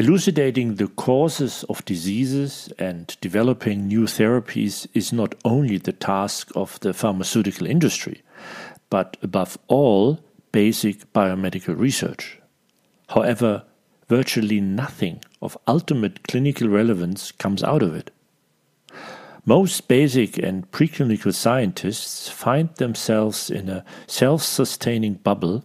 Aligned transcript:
Elucidating 0.00 0.76
the 0.76 0.86
causes 0.86 1.62
of 1.68 1.84
diseases 1.84 2.72
and 2.78 3.18
developing 3.20 3.86
new 3.86 4.04
therapies 4.04 4.86
is 4.94 5.12
not 5.12 5.34
only 5.44 5.76
the 5.76 5.92
task 5.92 6.50
of 6.56 6.80
the 6.80 6.94
pharmaceutical 6.94 7.66
industry, 7.66 8.22
but 8.88 9.18
above 9.22 9.58
all, 9.68 10.18
basic 10.52 11.12
biomedical 11.12 11.78
research. 11.78 12.40
However, 13.10 13.64
virtually 14.08 14.58
nothing 14.58 15.22
of 15.42 15.58
ultimate 15.68 16.26
clinical 16.26 16.66
relevance 16.66 17.30
comes 17.30 17.62
out 17.62 17.82
of 17.82 17.94
it. 17.94 18.10
Most 19.44 19.86
basic 19.86 20.38
and 20.38 20.70
preclinical 20.70 21.34
scientists 21.34 22.26
find 22.26 22.74
themselves 22.76 23.50
in 23.50 23.68
a 23.68 23.84
self 24.06 24.42
sustaining 24.42 25.16
bubble 25.16 25.62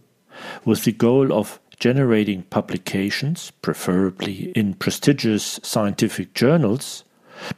with 0.66 0.84
the 0.84 0.92
goal 0.92 1.32
of 1.32 1.62
generating 1.80 2.44
publications, 2.44 3.52
preferably 3.62 4.52
in 4.52 4.74
prestigious 4.74 5.60
scientific 5.64 6.34
journals, 6.34 7.04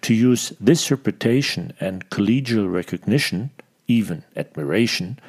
to 0.01 0.13
use 0.13 0.53
this 0.59 0.89
reputation 0.89 1.73
and 1.79 2.09
collegial 2.09 2.71
recognition, 2.71 3.51
even 3.87 4.23
admiration, 4.35 5.19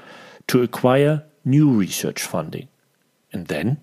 to 0.47 0.63
acquire 0.63 1.25
new 1.45 1.71
research 1.71 2.23
funding. 2.23 2.69
And 3.33 3.47
then? 3.47 3.79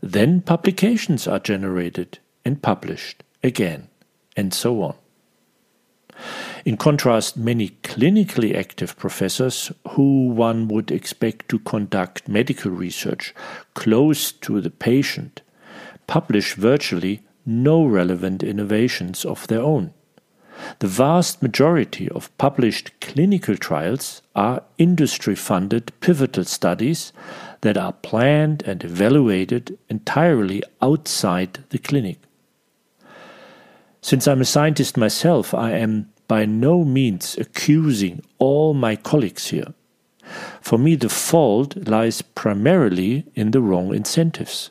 Then 0.00 0.40
publications 0.40 1.26
are 1.26 1.38
generated 1.38 2.18
and 2.44 2.62
published 2.62 3.22
again, 3.42 3.88
and 4.36 4.52
so 4.54 4.82
on. 4.82 4.94
In 6.64 6.76
contrast, 6.76 7.36
many 7.36 7.70
clinically 7.82 8.54
active 8.54 8.96
professors, 8.96 9.72
who 9.90 10.28
one 10.28 10.68
would 10.68 10.92
expect 10.92 11.48
to 11.48 11.58
conduct 11.58 12.28
medical 12.28 12.70
research 12.70 13.34
close 13.74 14.30
to 14.30 14.60
the 14.60 14.70
patient, 14.70 15.42
publish 16.06 16.54
virtually 16.54 17.22
no 17.44 17.84
relevant 17.84 18.44
innovations 18.44 19.24
of 19.24 19.48
their 19.48 19.60
own. 19.60 19.92
The 20.78 20.86
vast 20.86 21.42
majority 21.42 22.08
of 22.10 22.36
published 22.38 22.92
clinical 23.00 23.56
trials 23.56 24.22
are 24.36 24.62
industry 24.78 25.34
funded 25.34 25.92
pivotal 26.00 26.44
studies 26.44 27.12
that 27.62 27.76
are 27.76 27.92
planned 27.92 28.62
and 28.64 28.84
evaluated 28.84 29.76
entirely 29.88 30.62
outside 30.80 31.64
the 31.70 31.78
clinic. 31.78 32.20
Since 34.00 34.28
I'm 34.28 34.40
a 34.40 34.44
scientist 34.44 34.96
myself, 34.96 35.54
I 35.54 35.72
am 35.72 36.11
by 36.32 36.46
no 36.46 36.82
means 36.82 37.36
accusing 37.36 38.22
all 38.38 38.72
my 38.72 38.96
colleagues 38.96 39.48
here. 39.48 39.74
For 40.62 40.78
me, 40.78 40.94
the 40.94 41.10
fault 41.10 41.76
lies 41.86 42.22
primarily 42.22 43.26
in 43.34 43.50
the 43.50 43.60
wrong 43.60 43.94
incentives. 43.94 44.70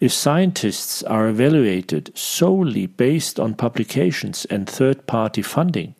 If 0.00 0.12
scientists 0.12 1.02
are 1.02 1.26
evaluated 1.26 2.16
solely 2.16 2.86
based 2.86 3.40
on 3.40 3.54
publications 3.54 4.44
and 4.44 4.70
third 4.70 5.08
party 5.08 5.42
funding, 5.42 5.96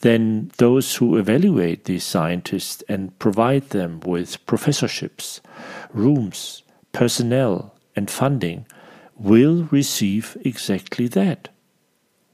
then 0.00 0.50
those 0.56 0.96
who 0.96 1.18
evaluate 1.18 1.84
these 1.84 2.04
scientists 2.04 2.82
and 2.88 3.18
provide 3.18 3.68
them 3.68 4.00
with 4.00 4.46
professorships, 4.46 5.42
rooms, 5.92 6.62
personnel, 6.92 7.74
and 7.94 8.10
funding 8.10 8.64
will 9.18 9.68
receive 9.70 10.38
exactly 10.42 11.06
that 11.08 11.50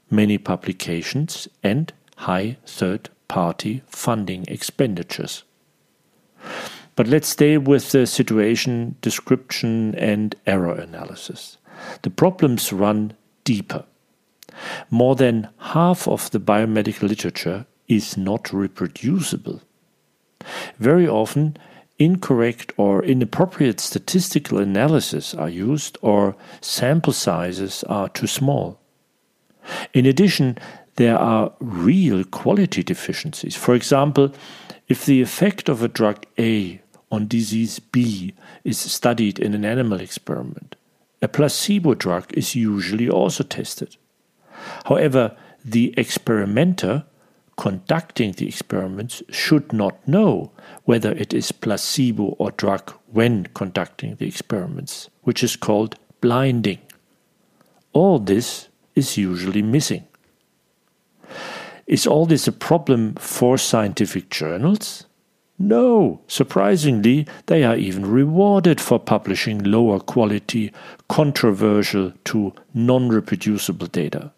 many 0.09 0.37
publications, 0.37 1.47
and 1.63 1.91
high 2.17 2.57
third 2.65 3.09
party 3.27 3.81
funding 3.87 4.45
expenditures. 4.47 5.43
But 6.95 7.07
let's 7.07 7.27
stay 7.27 7.57
with 7.57 7.91
the 7.91 8.07
situation 8.07 8.95
description 9.01 9.95
and 9.95 10.35
error 10.45 10.73
analysis. 10.73 11.57
The 12.03 12.09
problems 12.09 12.71
run 12.71 13.13
deeper. 13.43 13.83
More 14.89 15.15
than 15.15 15.49
half 15.57 16.07
of 16.07 16.31
the 16.31 16.39
biomedical 16.39 17.09
literature 17.09 17.65
is 17.87 18.15
not 18.15 18.53
reproducible. 18.53 19.61
Very 20.79 21.07
often, 21.07 21.57
incorrect 21.99 22.71
or 22.77 23.03
inappropriate 23.03 23.79
statistical 23.79 24.59
analyses 24.59 25.33
are 25.33 25.49
used, 25.49 25.97
or 26.01 26.35
sample 26.61 27.13
sizes 27.13 27.83
are 27.85 28.07
too 28.07 28.27
small. 28.27 28.79
In 29.93 30.05
addition, 30.05 30.57
there 30.95 31.17
are 31.17 31.53
real 31.59 32.23
quality 32.23 32.83
deficiencies. 32.83 33.55
For 33.55 33.75
example, 33.75 34.33
if 34.87 35.05
the 35.05 35.21
effect 35.21 35.69
of 35.69 35.81
a 35.81 35.87
drug 35.87 36.25
A 36.39 36.81
on 37.11 37.27
disease 37.27 37.79
B 37.79 38.33
is 38.63 38.77
studied 38.79 39.39
in 39.39 39.53
an 39.53 39.65
animal 39.65 39.99
experiment, 39.99 40.75
a 41.21 41.27
placebo 41.27 41.95
drug 41.95 42.33
is 42.33 42.55
usually 42.55 43.09
also 43.09 43.43
tested. 43.43 43.97
However, 44.85 45.35
the 45.63 45.93
experimenter 45.97 47.05
conducting 47.57 48.33
the 48.33 48.47
experiments 48.47 49.23
should 49.29 49.71
not 49.71 50.07
know 50.07 50.51
whether 50.83 51.11
it 51.13 51.33
is 51.33 51.51
placebo 51.51 52.35
or 52.37 52.51
drug 52.51 52.93
when 53.11 53.45
conducting 53.53 54.15
the 54.15 54.27
experiments, 54.27 55.09
which 55.23 55.43
is 55.43 55.55
called 55.55 55.95
blinding. 56.21 56.79
All 57.93 58.19
this 58.19 58.67
is 58.95 59.17
usually 59.17 59.61
missing. 59.61 60.07
Is 61.87 62.07
all 62.07 62.25
this 62.25 62.47
a 62.47 62.51
problem 62.51 63.15
for 63.15 63.57
scientific 63.57 64.29
journals? 64.29 65.05
No, 65.57 66.21
surprisingly, 66.27 67.27
they 67.45 67.63
are 67.63 67.77
even 67.77 68.05
rewarded 68.05 68.81
for 68.81 68.99
publishing 68.99 69.63
lower 69.63 69.99
quality, 69.99 70.73
controversial 71.07 72.11
to 72.25 72.53
non 72.73 73.07
reproducible 73.09 73.87
data. 73.87 74.33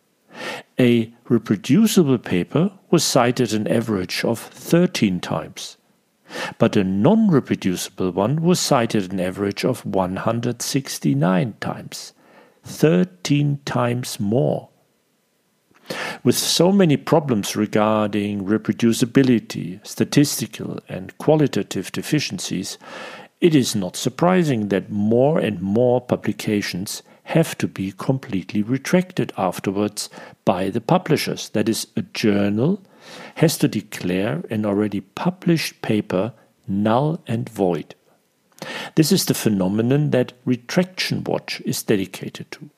A 0.79 1.11
reproducible 1.27 2.19
paper 2.19 2.71
was 2.91 3.03
cited 3.03 3.53
an 3.53 3.67
average 3.67 4.23
of 4.23 4.39
13 4.39 5.19
times, 5.19 5.77
but 6.59 6.75
a 6.75 6.83
non 6.83 7.29
reproducible 7.29 8.11
one 8.11 8.43
was 8.43 8.59
cited 8.59 9.11
an 9.11 9.19
average 9.19 9.65
of 9.65 9.85
169 9.85 11.55
times. 11.59 12.13
13 12.67 13.59
times 13.65 14.19
more. 14.19 14.69
With 16.23 16.37
so 16.37 16.71
many 16.71 16.97
problems 16.97 17.55
regarding 17.55 18.45
reproducibility, 18.45 19.85
statistical, 19.87 20.79
and 20.89 21.17
qualitative 21.17 21.91
deficiencies, 21.91 22.77
it 23.39 23.55
is 23.55 23.75
not 23.75 23.95
surprising 23.95 24.67
that 24.67 24.91
more 24.91 25.39
and 25.39 25.61
more 25.61 26.01
publications 26.01 27.03
have 27.23 27.57
to 27.59 27.67
be 27.67 27.91
completely 27.91 28.61
retracted 28.61 29.31
afterwards 29.37 30.09
by 30.43 30.69
the 30.69 30.81
publishers. 30.81 31.49
That 31.49 31.69
is, 31.69 31.87
a 31.95 32.01
journal 32.01 32.81
has 33.35 33.57
to 33.59 33.67
declare 33.67 34.43
an 34.49 34.65
already 34.65 35.01
published 35.01 35.81
paper 35.81 36.33
null 36.67 37.21
and 37.27 37.47
void. 37.49 37.95
This 38.95 39.11
is 39.11 39.25
the 39.25 39.33
phenomenon 39.33 40.11
that 40.11 40.33
Retraction 40.45 41.23
Watch 41.23 41.61
is 41.65 41.83
dedicated 41.83 42.51
to. 42.51 42.69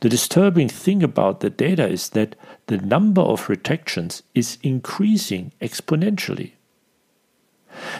The 0.00 0.08
disturbing 0.08 0.68
thing 0.68 1.02
about 1.02 1.40
the 1.40 1.50
data 1.50 1.88
is 1.88 2.10
that 2.10 2.36
the 2.66 2.78
number 2.78 3.22
of 3.22 3.48
retractions 3.48 4.22
is 4.34 4.58
increasing 4.62 5.52
exponentially. 5.60 6.52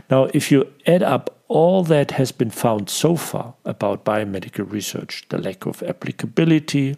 Now, 0.09 0.25
if 0.33 0.53
you 0.53 0.73
add 0.87 1.03
up 1.03 1.41
all 1.55 1.85
that 1.85 2.11
has 2.11 2.33
been 2.33 2.51
found 2.51 2.91
so 2.91 3.15
far 3.15 3.55
about 3.65 4.05
biomedical 4.05 4.69
research 4.69 5.25
the 5.29 5.39
lack 5.39 5.67
of 5.67 5.85
applicability, 5.85 6.97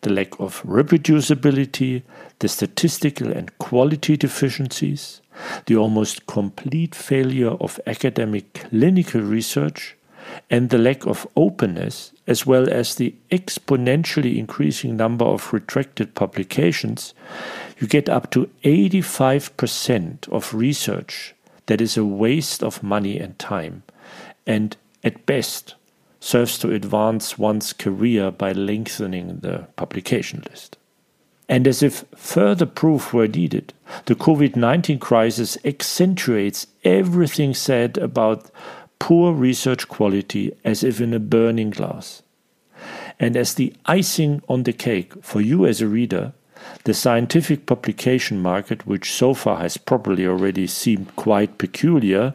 the 0.00 0.10
lack 0.10 0.40
of 0.40 0.60
reproducibility, 0.64 2.02
the 2.40 2.48
statistical 2.48 3.30
and 3.30 3.56
quality 3.58 4.16
deficiencies, 4.16 5.20
the 5.66 5.76
almost 5.76 6.26
complete 6.26 6.92
failure 6.92 7.52
of 7.60 7.78
academic 7.86 8.52
clinical 8.54 9.20
research, 9.20 9.94
and 10.50 10.70
the 10.70 10.78
lack 10.78 11.06
of 11.06 11.24
openness, 11.36 12.10
as 12.26 12.44
well 12.44 12.68
as 12.68 12.96
the 12.96 13.14
exponentially 13.30 14.36
increasing 14.36 14.96
number 14.96 15.24
of 15.24 15.52
retracted 15.52 16.16
publications, 16.16 17.14
you 17.78 17.86
get 17.86 18.08
up 18.08 18.32
to 18.32 18.50
85% 18.64 20.28
of 20.30 20.52
research 20.52 21.34
that 21.66 21.80
is 21.80 21.96
a 21.96 22.04
waste 22.04 22.62
of 22.62 22.82
money 22.82 23.18
and 23.18 23.38
time, 23.38 23.82
and 24.46 24.76
at 25.02 25.26
best, 25.26 25.74
serves 26.20 26.58
to 26.58 26.72
advance 26.72 27.38
one's 27.38 27.74
career 27.74 28.30
by 28.30 28.52
lengthening 28.52 29.40
the 29.40 29.66
publication 29.76 30.42
list. 30.48 30.78
And 31.48 31.68
as 31.68 31.82
if 31.82 32.06
further 32.16 32.64
proof 32.64 33.12
were 33.12 33.28
needed, 33.28 33.74
the 34.06 34.14
COVID 34.14 34.56
19 34.56 34.98
crisis 34.98 35.58
accentuates 35.64 36.66
everything 36.82 37.52
said 37.52 37.98
about 37.98 38.50
poor 38.98 39.34
research 39.34 39.88
quality 39.88 40.56
as 40.64 40.82
if 40.82 41.00
in 41.00 41.12
a 41.12 41.18
burning 41.18 41.68
glass. 41.68 42.22
And 43.20 43.36
as 43.36 43.54
the 43.54 43.74
icing 43.84 44.42
on 44.48 44.62
the 44.62 44.72
cake 44.72 45.12
for 45.22 45.42
you 45.42 45.66
as 45.66 45.82
a 45.82 45.86
reader, 45.86 46.32
the 46.84 46.94
scientific 46.94 47.66
publication 47.66 48.40
market, 48.40 48.86
which 48.86 49.12
so 49.12 49.34
far 49.34 49.58
has 49.58 49.76
probably 49.76 50.26
already 50.26 50.66
seemed 50.66 51.14
quite 51.16 51.58
peculiar, 51.58 52.34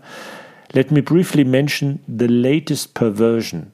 let 0.74 0.92
me 0.92 1.02
briefly 1.02 1.44
mention 1.44 2.00
the 2.08 2.28
latest 2.28 2.94
perversion 2.94 3.74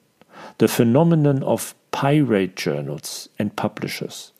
the 0.58 0.68
phenomenon 0.68 1.42
of 1.42 1.74
pirate 1.90 2.56
journals 2.56 3.28
and 3.38 3.56
publishers 3.56 4.32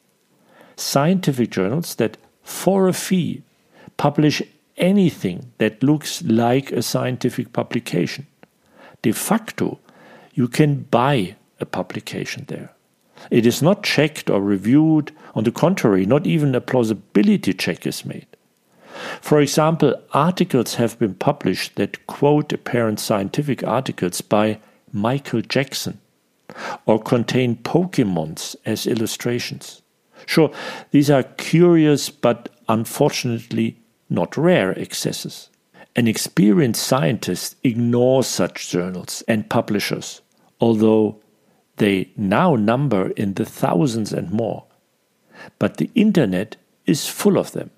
scientific 0.76 1.50
journals 1.50 1.94
that, 1.96 2.16
for 2.42 2.88
a 2.88 2.92
fee, 2.92 3.42
publish 3.96 4.42
anything 4.76 5.52
that 5.58 5.82
looks 5.82 6.22
like 6.22 6.70
a 6.70 6.82
scientific 6.82 7.52
publication. 7.52 8.26
De 9.02 9.12
facto, 9.12 9.78
you 10.34 10.48
can 10.48 10.82
buy 10.90 11.34
a 11.60 11.66
publication 11.66 12.44
there. 12.48 12.70
It 13.30 13.46
is 13.46 13.62
not 13.62 13.82
checked 13.82 14.28
or 14.28 14.42
reviewed. 14.42 15.10
On 15.36 15.44
the 15.44 15.52
contrary, 15.52 16.06
not 16.06 16.26
even 16.26 16.54
a 16.54 16.62
plausibility 16.62 17.52
check 17.52 17.86
is 17.86 18.06
made. 18.06 18.26
For 19.20 19.38
example, 19.38 19.94
articles 20.12 20.76
have 20.76 20.98
been 20.98 21.12
published 21.12 21.76
that 21.76 22.06
quote 22.06 22.54
apparent 22.54 22.98
scientific 22.98 23.62
articles 23.62 24.22
by 24.22 24.58
Michael 24.92 25.42
Jackson 25.42 26.00
or 26.86 26.98
contain 26.98 27.56
Pokemons 27.56 28.56
as 28.64 28.86
illustrations. 28.86 29.82
Sure, 30.24 30.50
these 30.90 31.10
are 31.10 31.22
curious 31.22 32.08
but 32.08 32.48
unfortunately 32.66 33.76
not 34.08 34.38
rare 34.38 34.72
excesses. 34.72 35.50
An 35.94 36.08
experienced 36.08 36.82
scientist 36.82 37.56
ignores 37.62 38.26
such 38.26 38.70
journals 38.70 39.22
and 39.28 39.50
publishers, 39.50 40.22
although 40.62 41.20
they 41.76 42.10
now 42.16 42.56
number 42.56 43.10
in 43.10 43.34
the 43.34 43.44
thousands 43.44 44.14
and 44.14 44.30
more. 44.30 44.64
But 45.58 45.76
the 45.76 45.90
internet 45.94 46.56
is 46.86 47.08
full 47.08 47.38
of 47.38 47.52
them. 47.52 47.70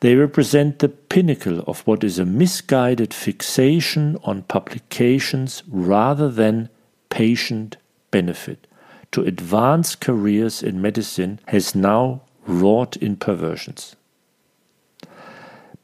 They 0.00 0.14
represent 0.14 0.78
the 0.78 0.88
pinnacle 0.88 1.60
of 1.60 1.80
what 1.86 2.04
is 2.04 2.18
a 2.18 2.26
misguided 2.26 3.14
fixation 3.14 4.18
on 4.24 4.42
publications 4.42 5.62
rather 5.68 6.28
than 6.28 6.68
patient 7.08 7.76
benefit 8.10 8.66
to 9.12 9.22
advance 9.22 9.94
careers 9.94 10.62
in 10.62 10.80
medicine 10.80 11.38
has 11.46 11.74
now 11.74 12.22
wrought 12.46 12.96
in 12.96 13.16
perversions. 13.16 13.94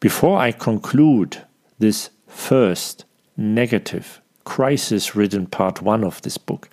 Before 0.00 0.38
I 0.38 0.52
conclude 0.52 1.44
this 1.78 2.10
first 2.26 3.04
negative, 3.36 4.20
crisis 4.44 5.14
ridden 5.14 5.46
part 5.46 5.82
one 5.82 6.04
of 6.04 6.22
this 6.22 6.38
book, 6.38 6.68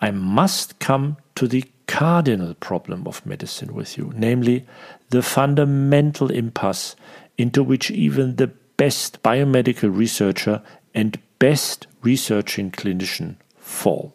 I 0.00 0.10
must 0.10 0.78
come 0.78 1.16
to 1.36 1.46
the 1.46 1.64
cardinal 1.92 2.54
problem 2.54 3.06
of 3.06 3.26
medicine 3.26 3.74
with 3.74 3.98
you, 3.98 4.10
namely 4.16 4.64
the 5.10 5.20
fundamental 5.20 6.30
impasse 6.30 6.96
into 7.36 7.62
which 7.62 7.90
even 7.90 8.36
the 8.36 8.46
best 8.78 9.22
biomedical 9.22 9.94
researcher 9.94 10.62
and 10.94 11.18
best 11.38 11.86
researching 12.00 12.70
clinician 12.70 13.36
fall. 13.58 14.14